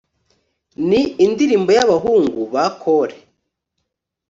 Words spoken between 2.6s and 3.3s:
kore